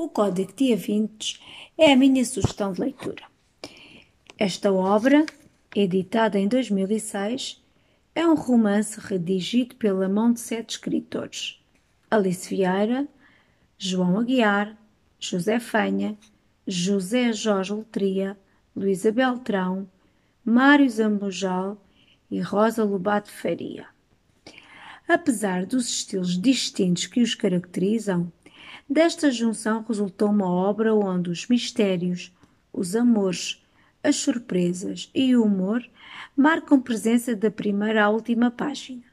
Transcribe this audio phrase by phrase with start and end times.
[0.00, 1.40] O Código de Avintes
[1.76, 3.24] é a minha sugestão de leitura.
[4.38, 5.26] Esta obra,
[5.74, 7.60] editada em 2006,
[8.14, 11.60] é um romance redigido pela mão de sete escritores:
[12.08, 13.08] Alice Vieira,
[13.76, 14.78] João Aguiar,
[15.18, 16.16] José Fanha,
[16.64, 18.38] José Jorge Letria,
[18.76, 19.90] Luísa Beltrão,
[20.44, 21.76] Mário Zambojal
[22.30, 23.88] e Rosa Lobato Faria.
[25.08, 28.30] Apesar dos estilos distintos que os caracterizam,
[28.88, 32.32] desta junção resultou uma obra onde os mistérios,
[32.72, 33.62] os amores,
[34.02, 35.84] as surpresas e o humor
[36.36, 39.07] marcam presença da primeira à última página.